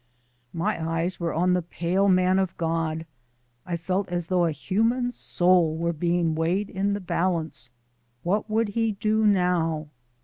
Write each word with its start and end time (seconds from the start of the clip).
My 0.51 0.83
eyes 0.93 1.19
were 1.19 1.31
on 1.31 1.53
the 1.53 1.61
pale 1.61 2.07
man 2.09 2.39
of 2.39 2.57
God. 2.57 3.05
I 3.67 3.77
felt 3.77 4.09
as 4.09 4.25
though 4.25 4.45
a 4.45 4.51
human 4.51 5.11
soul 5.11 5.77
were 5.77 5.93
being 5.93 6.33
weighed 6.33 6.71
in 6.71 6.93
the 6.93 6.99
balance. 6.99 7.69
What 8.23 8.49
would 8.49 8.69
he 8.69 8.93
do 8.93 9.27
now? 9.27 9.89